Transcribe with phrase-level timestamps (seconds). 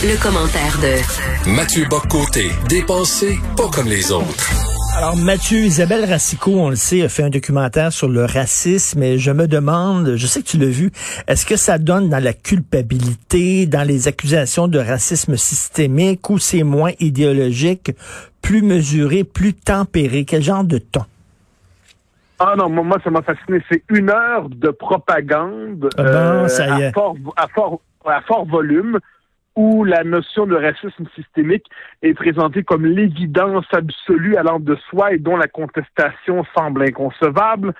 [0.00, 4.50] Le, commentaire de Mathieu Boccoté, dépensé pas comme les autres.
[4.96, 9.18] Alors Mathieu, Isabelle Racicot, on le sait, a fait un documentaire sur le racisme et
[9.18, 10.92] je me demande, je sais que tu l'as vu,
[11.28, 16.62] est-ce que ça donne dans la culpabilité, dans les accusations de racisme systémique ou c'est
[16.62, 17.92] moins idéologique,
[18.40, 20.24] plus mesuré, plus tempéré?
[20.24, 21.04] Quel genre de ton?
[22.38, 23.62] Ah non, moi, ça m'a fasciné.
[23.70, 28.98] C'est une heure de propagande ah ben, euh, à, fort, à, fort, à fort volume
[29.56, 31.66] où la notion de racisme systémique
[32.02, 37.74] est présentée comme l'évidence absolue allant de soi et dont la contestation semble inconcevable,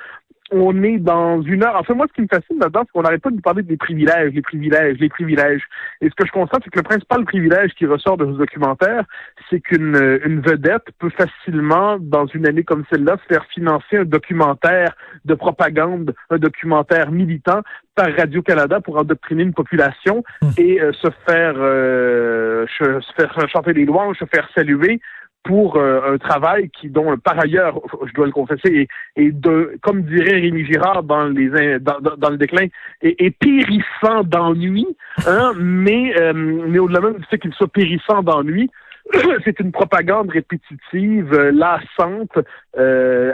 [0.52, 1.77] on est dans une heure.
[1.77, 3.62] En fait, moi, ce qui me fascine là-dedans, c'est qu'on n'arrête pas de nous parler
[3.62, 5.62] des privilèges, les privilèges, les privilèges.
[6.01, 9.05] Et ce que je constate, c'est que le principal privilège qui ressort de ce documentaire,
[9.48, 14.05] c'est qu'une une vedette peut facilement, dans une année comme celle-là, se faire financer un
[14.05, 17.62] documentaire de propagande, un documentaire militant
[17.95, 20.48] par Radio-Canada pour endoctriner une population mmh.
[20.59, 25.01] et euh, se faire euh, se faire chanter des louanges, se faire saluer
[25.45, 30.02] pour euh, un travail qui, dont par ailleurs, je dois le confesser, est, de, comme
[30.02, 32.66] dirait Rémi Girard dans les dans, le déclin,
[33.01, 34.87] est, est périssant d'ennui,
[35.26, 38.70] hein, mais euh, mais au-delà même du fait qu'il soit périssant d'ennui,
[39.45, 42.38] c'est une propagande répétitive, euh, lassante,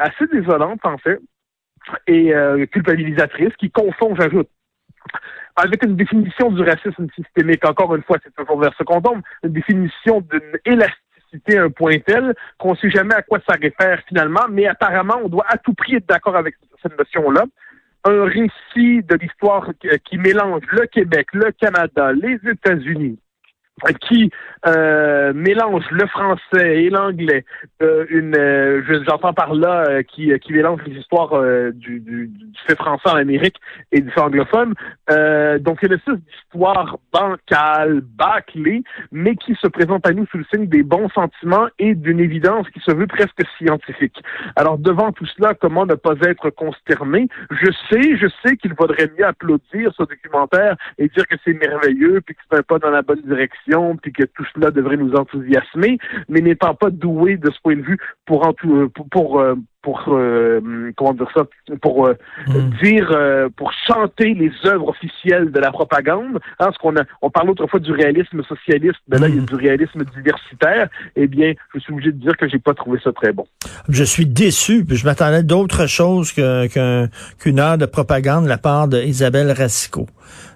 [0.00, 1.20] assez désolante en fait,
[2.06, 2.32] et
[2.70, 4.48] culpabilisatrice, qui confond, j'ajoute,
[5.56, 9.22] avec une définition du racisme systémique, encore une fois, c'est toujours vers ce qu'on tombe,
[9.42, 13.56] une définition d'une élasticité citer un point tel qu'on ne sait jamais à quoi ça
[13.60, 17.44] réfère finalement, mais apparemment, on doit à tout prix être d'accord avec cette notion-là.
[18.04, 19.70] Un récit de l'histoire
[20.04, 23.18] qui mélange le Québec, le Canada, les États-Unis,
[24.00, 24.30] qui
[24.66, 27.44] euh, mélange le français et l'anglais.
[27.82, 31.40] Euh, une, euh, j'entends par là euh, qui, qui mélange les histoires
[31.72, 33.56] du, du, du, fait français en Amérique
[33.92, 34.74] et du fait anglophone.
[35.60, 40.44] donc, c'est une espèce d'histoire bancale, bâclée, mais qui se présente à nous sous le
[40.52, 44.20] signe des bons sentiments et d'une évidence qui se veut presque scientifique.
[44.56, 49.10] Alors, devant tout cela, comment ne pas être consterné Je sais, je sais qu'il vaudrait
[49.18, 52.90] mieux applaudir ce documentaire et dire que c'est merveilleux, puis que c'est un pas dans
[52.90, 53.67] la bonne direction
[54.02, 55.98] puis que tout cela devrait nous enthousiasmer,
[56.28, 60.04] mais n'étant pas doué de ce point de vue pour euh, pour pour, euh, pour
[60.08, 60.60] euh,
[60.96, 61.42] comment dire ça
[61.80, 62.08] pour
[62.46, 62.70] hmm.
[62.82, 63.08] dire
[63.56, 67.80] pour chanter les œuvres officielles de la propagande hein, ce qu'on a on parle autrefois
[67.80, 69.46] du réalisme socialiste mais là il y a hmm.
[69.46, 73.12] du réalisme diversitaire eh bien je suis obligé de dire que j'ai pas trouvé ça
[73.12, 73.46] très bon
[73.88, 79.52] je suis déçu je m'attendais d'autre chose qu'une heure de propagande de la part d'Isabelle
[79.52, 80.06] Racicot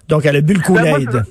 [0.09, 1.23] donc elle a bu le ben,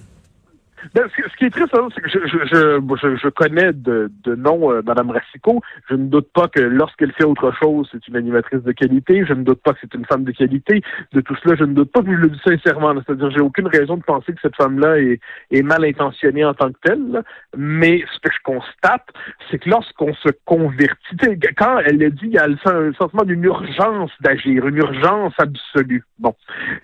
[0.95, 4.73] ben, ce, qui est triste, hein, c'est que je, je, je, connais de, de nom
[4.73, 5.61] euh, Madame Racicot.
[5.89, 9.25] Je ne doute pas que lorsqu'elle fait autre chose, c'est une animatrice de qualité.
[9.27, 10.83] Je ne doute pas que c'est une femme de qualité.
[11.13, 12.95] De tout cela, je ne doute pas que je le dis sincèrement.
[13.07, 16.71] C'est-à-dire, j'ai aucune raison de penser que cette femme-là est, est mal intentionnée en tant
[16.71, 17.23] que telle.
[17.57, 19.07] Mais ce que je constate,
[19.51, 21.17] c'est que lorsqu'on se convertit,
[21.57, 26.05] quand elle a dit, il y a un sentiment d'une urgence d'agir, une urgence absolue.
[26.19, 26.35] Bon,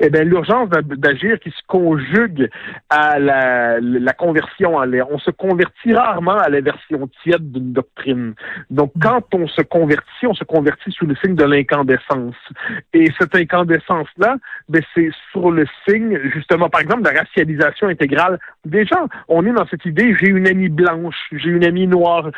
[0.00, 2.50] eh bien, l'urgence d'agir qui se conjugue
[2.90, 5.10] à la la conversion en l'air.
[5.10, 8.34] On se convertit rarement à la version tiède d'une doctrine.
[8.70, 9.00] Donc, mm.
[9.00, 12.36] quand on se convertit, on se convertit sous le signe de l'incandescence.
[12.92, 14.36] Et cette incandescence-là,
[14.68, 18.38] ben, c'est sur le signe, justement, par exemple, de la racialisation intégrale.
[18.64, 18.96] Déjà,
[19.28, 22.30] on est dans cette idée, j'ai une amie blanche, j'ai une amie noire.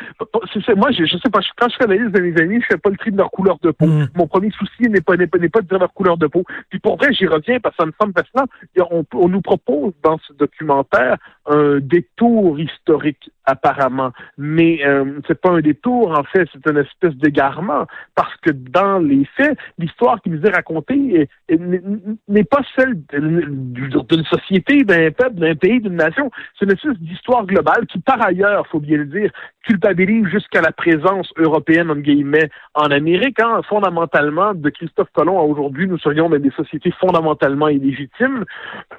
[0.75, 2.77] Moi, je, je sais pas, quand je fais la liste de mes amis, je fais
[2.77, 3.87] pas le tri de leur couleur de peau.
[3.87, 4.07] Mm.
[4.15, 6.43] Mon premier souci n'est pas, n'est pas, pas de dire leur couleur de peau.
[6.69, 8.45] Puis pour vrai, j'y reviens parce que ça me semble fascinant.
[8.91, 15.51] On, on nous propose dans ce documentaire un détour historique apparemment, mais euh, c'est pas
[15.51, 17.85] un détour en fait, c'est une espèce d'égarement
[18.15, 24.83] parce que dans les faits, l'histoire qui nous est racontée n'est pas celle d'une société,
[24.83, 26.29] d'un peuple, d'un pays, d'une nation.
[26.57, 29.31] C'est une espèce d'histoire globale qui, par ailleurs, faut bien le dire,
[29.63, 33.39] culpabilise jusqu'à la présence européenne en guillemets en Amérique.
[33.39, 38.45] Hein, fondamentalement, de Christophe Colomb à aujourd'hui, nous serions des sociétés fondamentalement illégitimes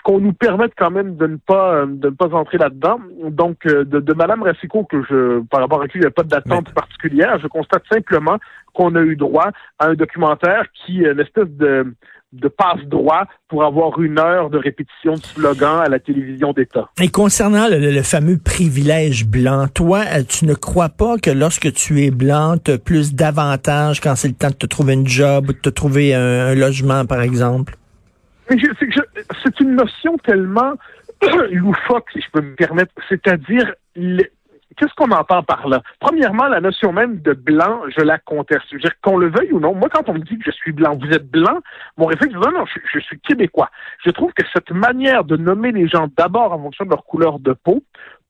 [0.05, 3.01] qu'on nous permette quand même de ne pas de ne pas entrer là-dedans.
[3.29, 6.11] Donc, euh, de, de Madame Racicot, que je, par rapport à qui il n'y a
[6.11, 8.39] pas d'attente particulière, je constate simplement
[8.73, 11.95] qu'on a eu droit à un documentaire qui est une espèce de,
[12.33, 16.89] de passe-droit pour avoir une heure de répétition de slogan à la télévision d'État.
[17.01, 22.03] Et concernant le, fameux privilège blanc, toi, euh, tu ne crois pas que lorsque tu
[22.03, 25.51] es blanc, tu as plus d'avantages quand c'est le temps de te trouver un job
[25.51, 27.77] ou de te trouver un, logement, par exemple?
[28.49, 30.75] C'est une notion tellement
[31.53, 32.93] loufoque, si je peux me permettre.
[33.09, 35.83] C'est-à-dire, qu'est-ce qu'on entend par là?
[36.01, 38.65] Premièrement, la notion même de blanc, je la conteste.
[38.71, 40.51] Je veux dire, qu'on le veuille ou non, moi, quand on me dit que je
[40.51, 41.61] suis blanc, vous êtes blanc,
[41.97, 43.71] mon réflexe, non, non, je, suis québécois.
[44.05, 47.39] Je trouve que cette manière de nommer les gens d'abord en fonction de leur couleur
[47.39, 47.83] de peau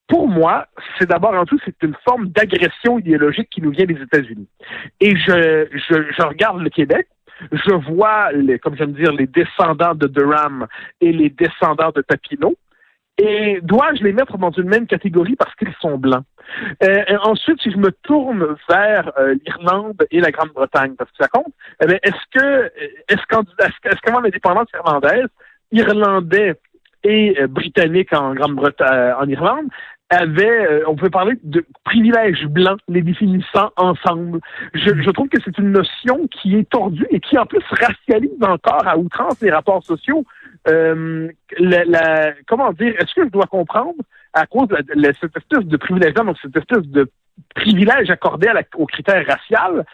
[0.08, 0.66] pour moi,
[0.98, 4.46] c'est d'abord en tout, c'est une forme d'agression idéologique qui nous vient des États-Unis.
[5.00, 7.06] Et je, je, je regarde le Québec,
[7.50, 10.66] je vois, les, comme j'aime dire, les descendants de Durham
[11.00, 12.56] et les descendants de Papineau.
[13.18, 16.24] Et dois-je les mettre dans une même catégorie parce qu'ils sont blancs?
[16.82, 21.28] Euh, ensuite, si je me tourne vers euh, l'Irlande et la Grande-Bretagne, parce que ça
[21.28, 22.72] compte, eh est-ce que
[23.08, 25.28] est-ce qu'en est-ce irlandaise,
[25.70, 26.54] Irlandais
[27.04, 29.68] et euh, Britanniques en Grande-Bretagne, en Irlande,
[30.12, 34.40] avaient, on peut parler de privilèges blancs, les définissant ensemble.
[34.74, 38.86] Je, trouve que c'est une notion qui est tordue et qui en plus racialise encore
[38.86, 40.24] à outrance les rapports sociaux.
[40.68, 41.28] Euh,
[41.58, 43.94] la, comment dire, est-ce que je dois comprendre
[44.32, 47.10] à cause de, cette espèce de privilège, donc cette espèce de
[47.54, 49.84] privilège accordé à la, aux critères racial,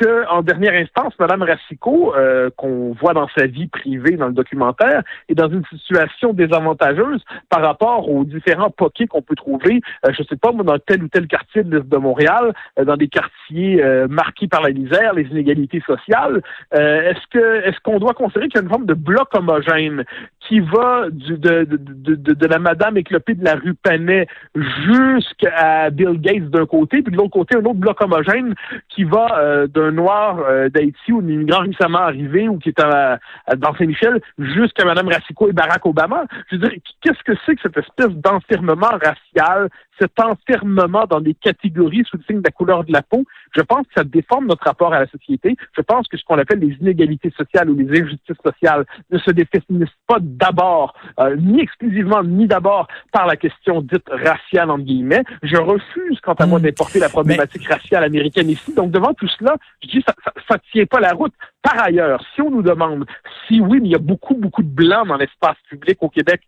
[0.00, 4.32] que, en dernière instance, Mme Racicot, euh, qu'on voit dans sa vie privée dans le
[4.32, 10.12] documentaire, est dans une situation désavantageuse par rapport aux différents poquets qu'on peut trouver, euh,
[10.16, 13.08] je sais pas, moi, dans tel ou tel quartier de, de Montréal, euh, dans des
[13.08, 16.42] quartiers euh, marqués par la misère, les inégalités sociales.
[16.72, 20.04] est-ce que est-ce qu'on doit considérer qu'il y a une forme de bloc homogène
[20.40, 21.76] qui va du, de, de,
[22.14, 27.12] de, de, la madame éclopée de la rue Panet jusqu'à Bill Gates d'un côté, puis
[27.12, 28.54] de l'autre côté, un autre bloc homogène
[28.88, 33.18] qui va d'un noir euh, d'Haïti ou d'un immigrant récemment arrivé ou qui est à,
[33.56, 36.24] dans Saint-Michel jusqu'à Mme Racicot et Barack Obama.
[36.50, 39.68] Je veux dire, qu'est-ce que c'est que cette espèce d'enfermement racial,
[39.98, 43.24] cet enfermement dans des catégories sous le signe de la couleur de la peau?
[43.54, 45.56] Je pense que ça déforme notre rapport à la société.
[45.76, 49.30] Je pense que ce qu'on appelle les inégalités sociales ou les injustices sociales ne se
[49.30, 55.24] définissent pas d'abord, euh, ni exclusivement, ni d'abord par la question dite raciale, entre guillemets.
[55.42, 56.62] Je refuse, quant à moi, hmm.
[56.62, 58.74] d'importer la problématique raciale américaine ici.
[58.74, 60.14] Donc, devant tout cela, je dis, ça,
[60.48, 61.32] ça, tient pas la route.
[61.62, 63.06] Par ailleurs, si on nous demande
[63.46, 66.42] si oui, mais il y a beaucoup, beaucoup de blancs dans l'espace public au Québec,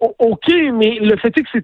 [0.00, 1.62] OK, mais le fait est que c'est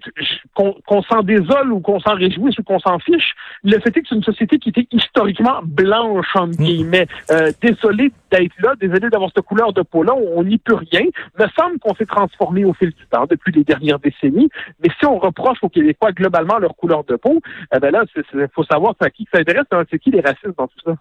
[0.55, 4.07] qu'on s'en désole ou qu'on s'en réjouisse ou qu'on s'en fiche, le fait est que
[4.09, 6.63] c'est une société qui était historiquement blanche, entre mm.
[6.63, 7.07] guillemets.
[7.29, 11.01] Euh, désolé d'être là, désolé d'avoir cette couleur de peau-là, on n'y peut rien.
[11.03, 14.49] Il me semble qu'on s'est transformé au fil du temps, depuis les dernières décennies.
[14.81, 17.41] Mais si on reproche aux Québécois globalement leur couleur de peau,
[17.75, 20.57] eh ben là, il faut savoir à qui ça intéresse, hein, c'est qui les racistes
[20.57, 20.95] dans tout ça?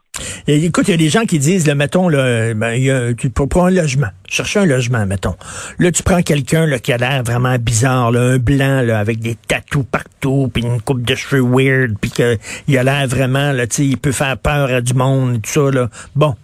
[0.47, 3.31] écoute, il y a des gens qui disent, le mettons, le, ben, y a, tu
[3.31, 5.35] prends un logement, chercher un logement, mettons.
[5.79, 9.35] Là, tu prends quelqu'un qui a l'air vraiment bizarre, là, un blanc là, avec des
[9.35, 13.99] tatous partout, puis une coupe de cheveux weird, puis qu'il a l'air vraiment, là, il
[13.99, 15.71] peut faire peur à du monde, tout ça.
[15.71, 15.89] Là.
[16.15, 16.35] Bon,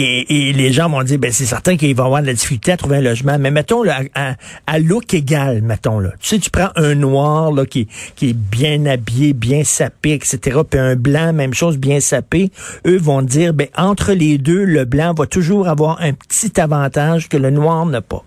[0.00, 2.98] les gens vont dire, ben c'est certain qu'il va avoir de la difficulté à trouver
[2.98, 4.34] un logement, mais mettons là, à,
[4.66, 6.10] à look égal, mettons là.
[6.20, 7.86] Tu sais, tu prends un noir là qui,
[8.16, 12.50] qui est bien habillé, bien sapé, etc., puis un blanc, même chose, bien sapé.
[12.86, 17.28] Eux vont dire, ben entre les deux, le blanc va toujours avoir un petit avantage
[17.28, 18.24] que le noir n'a pas.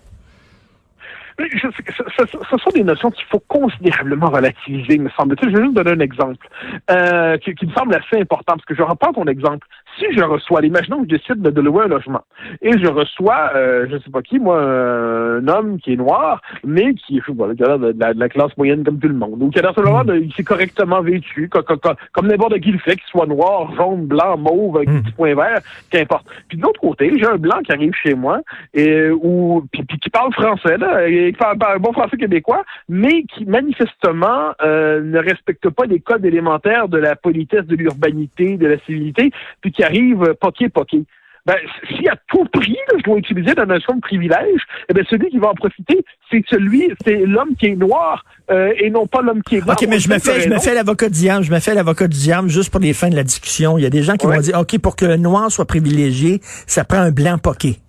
[1.40, 5.50] Ce, sont des notions qu'il faut considérablement relativiser, me semble-t-il.
[5.50, 6.48] Je vais juste donner un exemple
[6.92, 9.66] euh, qui, qui, me semble assez important, parce que je reprends ton exemple.
[10.00, 12.24] Si je reçois, imaginons que je décide de, louer un logement,
[12.62, 16.94] et je reçois, euh, je sais pas qui, moi, un homme qui est noir, mais
[16.94, 19.62] qui, qui a de, de, la, classe moyenne comme tout le monde, ou qui a
[19.62, 24.06] l'air de, il s'est correctement vêtu, comme, n'importe qui le fait, qu'il soit noir, jaune,
[24.06, 25.04] blanc, mauve, avec des hmm.
[25.04, 26.26] petits points verts, qu'importe.
[26.48, 28.42] Puis de l'autre côté, j'ai un blanc qui arrive chez moi,
[28.74, 33.46] et, ou, puis, qui parle français, là, qui parle, un bon français québécois, mais qui
[33.46, 38.78] manifestement euh, ne respecte pas les codes élémentaires de la politesse, de l'urbanité, de la
[38.80, 41.06] civilité, puis qui arrive poqué poqué.
[41.46, 41.56] Ben,
[41.90, 45.40] si à tout prix, je dois utiliser la notion de privilège, eh bien, celui qui
[45.40, 49.44] va en profiter, c'est celui, c'est l'homme qui est noir euh, et non pas l'homme
[49.44, 49.74] qui est blanc.
[49.74, 52.08] OK, mais je me fais, je me fais l'avocat du diable, je me fais l'avocat
[52.08, 53.78] du diable juste pour les fins de la discussion.
[53.78, 56.40] Il y a des gens qui vont dire, OK, pour que le noir soit privilégié,
[56.66, 57.83] ça prend un blanc poqué.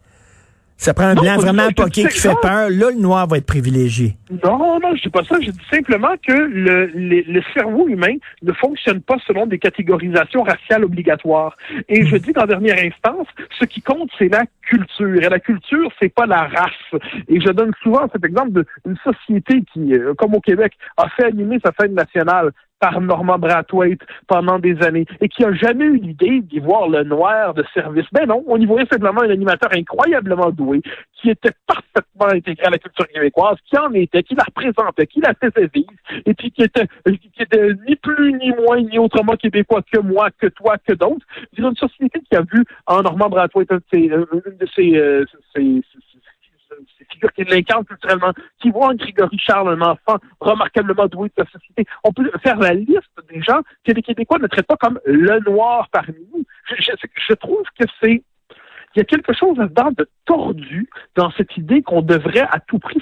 [0.76, 2.68] Ça prend un blanc vraiment poqué qui fait peur.
[2.68, 4.16] Là, le noir va être privilégié.
[4.42, 5.36] Non, non, je dis pas ça.
[5.40, 10.84] Je dis simplement que le, le, cerveau humain ne fonctionne pas selon des catégorisations raciales
[10.84, 11.56] obligatoires.
[11.88, 13.28] Et je dis qu'en dernière instance,
[13.58, 15.22] ce qui compte, c'est la culture.
[15.22, 17.02] Et la culture, c'est pas la race.
[17.28, 21.24] Et je donne souvent cet exemple d'une société qui, euh, comme au Québec, a fait
[21.24, 22.50] animer sa fête nationale
[22.84, 27.02] par Norman Brathwaite pendant des années et qui a jamais eu l'idée d'y voir le
[27.02, 28.04] noir de service.
[28.12, 30.82] Ben non, on y voyait simplement un animateur incroyablement doué
[31.14, 35.22] qui était parfaitement intégré à la culture québécoise, qui en était, qui la représentait, qui
[35.22, 35.88] la faisait vivre
[36.26, 40.28] et puis qui était, qui était ni plus ni moins ni autrement québécois que moi,
[40.38, 41.24] que toi, que d'autres.
[41.56, 44.26] Une société qui a vu en Normand Brathwaite une
[44.60, 45.24] de ses, euh,
[46.98, 51.42] ces figures qui l'incarnent culturellement, qui voient en Grégory Charles un enfant remarquablement doué de
[51.42, 51.84] la société.
[52.04, 55.40] On peut faire la liste des gens que les Québécois ne traitent pas comme le
[55.40, 56.44] noir parmi nous.
[56.68, 58.22] Je, trouve que c'est
[58.94, 62.78] il y a quelque chose dedans de tordu dans cette idée qu'on devrait à tout
[62.78, 63.00] prix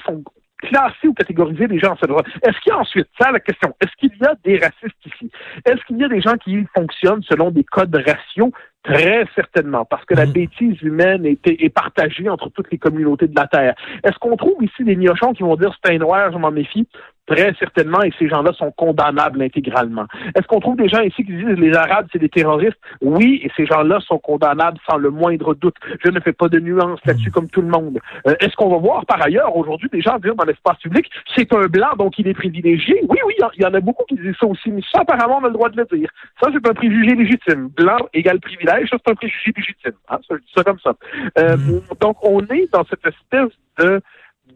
[0.67, 2.23] classer ou catégoriser les gens en ce droit.
[2.41, 5.31] Est-ce qu'il y a ensuite, ça la question, est-ce qu'il y a des racistes ici?
[5.65, 8.51] Est-ce qu'il y a des gens qui fonctionnent selon des codes raciaux?
[8.83, 10.33] Très certainement, parce que la mhm.
[10.33, 13.75] bêtise humaine est, est, partagée entre toutes les communautés de la Terre.
[14.03, 16.85] Est-ce qu'on trouve ici des miochons qui vont dire c'est un noir, je m'en méfie?
[17.25, 20.07] Très certainement, et ces gens-là sont condamnables intégralement.
[20.35, 22.77] Est-ce qu'on trouve des gens ici qui disent les Arabes, c'est des terroristes?
[23.01, 25.75] Oui, et ces gens-là sont condamnables sans le moindre doute.
[26.03, 27.99] Je ne fais pas de nuance là-dessus comme tout le monde.
[28.27, 31.53] Euh, est-ce qu'on va voir par ailleurs aujourd'hui des gens dire dans l'espace public, c'est
[31.53, 32.99] un blanc, donc il est privilégié?
[33.07, 35.45] Oui, oui, il y en a beaucoup qui disent ça aussi, mais ça, apparemment, on
[35.45, 36.09] a le droit de le dire.
[36.41, 37.69] Ça, c'est un préjugé légitime.
[37.69, 39.93] Blanc égale privilège, ça, c'est un préjugé légitime.
[40.09, 40.19] Hein?
[40.27, 40.93] Ça, je dis ça comme ça.
[41.39, 41.81] Euh, mm.
[42.01, 44.01] Donc, on est dans cette espèce de,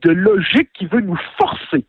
[0.02, 1.86] de logique qui veut nous forcer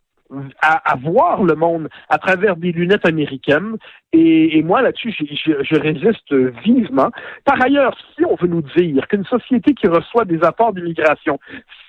[0.61, 3.77] à, voir le monde à travers des lunettes américaines.
[4.13, 6.33] Et, moi, là-dessus, je, je, résiste
[6.65, 7.11] vivement.
[7.45, 11.39] Par ailleurs, si on veut nous dire qu'une société qui reçoit des apports d'immigration,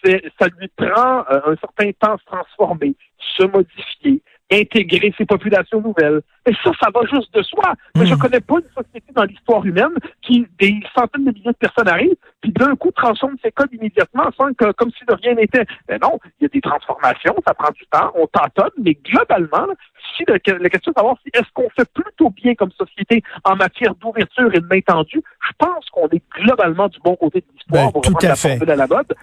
[0.04, 2.96] ça lui prend euh, un certain temps à se transformer,
[3.38, 6.22] se modifier, intégrer ces populations nouvelles.
[6.48, 7.74] Et ça, ça va juste de soi.
[7.96, 8.20] Mais je hmm.
[8.20, 12.16] connais pas une société dans l'histoire humaine qui, des centaines de milliers de personnes arrivent,
[12.42, 15.66] puis d'un coup transforme ses codes immédiatement sans que, comme si de rien n'était.
[15.88, 19.68] Mais non, il y a des transformations, ça prend du temps, on tâtonne, mais globalement,
[20.16, 23.96] si la, question de savoir si est-ce qu'on fait plutôt bien comme société en matière
[23.96, 27.86] d'ouverture et de main tendue, je pense qu'on est globalement du bon côté de l'histoire
[27.86, 28.70] ben, pour tout à fait.
[28.70, 29.14] à la mode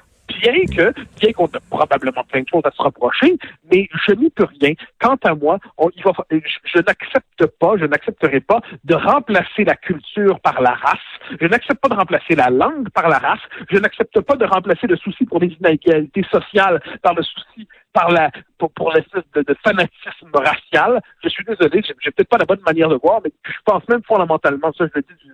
[0.40, 3.36] bien que, bien qu'on a probablement plein de choses à se reprocher,
[3.70, 4.74] mais je n'y peux rien.
[5.00, 10.72] Quant à moi, je, n'accepte pas, je n'accepterai pas de remplacer la culture par la
[10.72, 10.98] race.
[11.40, 13.40] Je n'accepte pas de remplacer la langue par la race.
[13.70, 18.10] Je n'accepte pas de remplacer le souci pour les inégalités sociales par le souci par
[18.10, 21.00] la pour, l'espèce de, fanatisme racial.
[21.22, 24.02] Je suis désolé, j'ai peut-être pas la bonne manière de voir, mais je pense même
[24.06, 25.30] fondamentalement, ça je le dis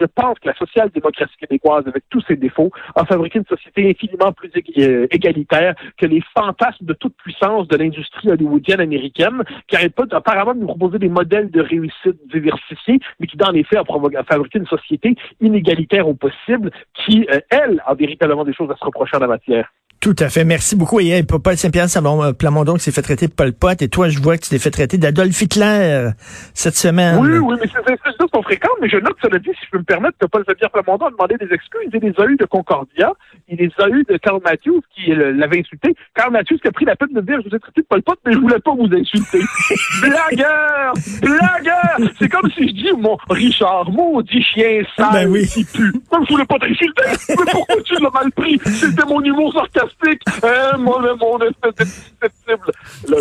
[0.00, 4.32] je pense que la social-démocratie québécoise, avec tous ses défauts, a fabriqué une société infiniment
[4.32, 9.94] plus euh, égalitaire que les fantasmes de toute puissance de l'industrie hollywoodienne américaine, qui n'arrête
[9.94, 13.78] pas apparemment de nous proposer des modèles de réussite diversifiés, mais qui, dans les faits,
[13.78, 18.76] a, fabriqué une société inégalitaire au possible, qui, euh, elle, a véritablement des choses à
[18.76, 19.70] se reprocher en la matière.
[20.04, 20.44] Tout à fait.
[20.44, 21.00] Merci beaucoup.
[21.00, 23.80] Et Paul Saint-Pierre euh, Plamondon qui s'est fait traiter de Paul Pot.
[23.80, 26.10] Et toi, je vois que tu t'es fait traiter d'Adolf Hitler
[26.52, 27.16] cette semaine.
[27.22, 28.76] Oui, oui, mais ces excuses sont fréquentes.
[28.82, 31.10] Mais je note, cela dit, si je peux me permettre, que Paul Saint-Pierre Plamondon a
[31.10, 31.88] demandé des excuses.
[31.90, 33.12] Il les a eu de Concordia.
[33.48, 35.94] Il les a eu de Carl Matthews qui euh, l'avait insulté.
[36.14, 38.02] Carl Matthews qui a pris la peine de dire, je vous ai traité de Paul
[38.02, 39.40] Pot, mais je voulais pas vous insulter.
[40.02, 40.92] blagueur!
[41.22, 42.12] Blagueur!
[42.18, 45.46] C'est comme si je dis, mon Richard, maudit chien sale ben oui.
[45.46, 45.94] qui pue.
[46.12, 47.04] Je voulais pas t'insulter.
[47.30, 48.60] Mais pourquoi tu l'as mal pris?
[48.66, 49.93] C'était mon humour sarcastique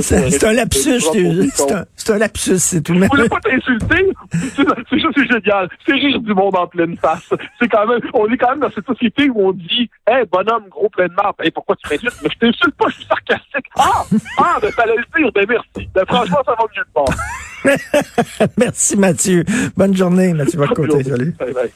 [0.01, 0.99] c'est un lapsus,
[1.95, 2.93] c'est un, lapsus, c'est tout.
[2.93, 4.07] Je voulais pas t'insulter?
[4.89, 5.69] C'est juste génial.
[5.85, 7.29] C'est rire du monde en pleine face.
[7.59, 10.65] C'est quand même, on est quand même dans cette société où on dit, hey, bonhomme,
[10.69, 11.35] gros plein de marde.
[11.39, 12.19] Hey, pourquoi tu m'insultes?
[12.23, 13.65] Mais je t'insulte pas, je suis sarcastique.
[13.77, 14.03] Ah!
[14.37, 15.31] Ah, ben, fallait le dire.
[15.33, 15.89] Ben, merci.
[15.93, 17.13] Ben, franchement, ça va mieux de bord.
[18.57, 19.43] merci, Mathieu.
[19.75, 20.59] Bonne journée, Mathieu
[21.03, 21.35] Salut.
[21.39, 21.71] Bye bye.